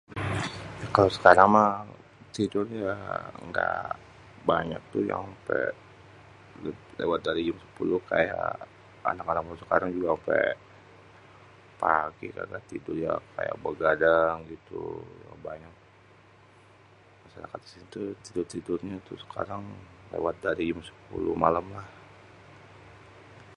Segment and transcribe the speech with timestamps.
[0.95, 1.71] kalau sekarang mah
[2.35, 2.85] tidurnya
[3.57, 3.81] gak
[4.49, 5.61] banyak tuh nyampé
[6.99, 8.39] lewat dari jam 10, kaya
[9.11, 10.39] anak-anak zaman sekarang juga nyampé
[11.81, 12.27] pagi
[12.71, 14.81] tidurnya kaya bégadang gitu,
[15.45, 15.73] banyak
[17.23, 19.61] masyarakat disini tuh tidur-tidurnya tuh sekarang
[20.13, 20.81] lewat dari jam
[21.13, 21.87] 10 malem lah.